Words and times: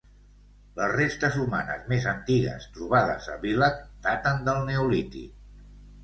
Les 0.77 0.91
restes 0.99 1.35
humanes 1.41 1.83
més 1.91 2.07
antigues 2.11 2.65
trobades 2.77 3.27
a 3.33 3.35
Villach 3.43 3.77
daten 4.07 4.41
del 4.47 4.63
neolític. 4.71 5.37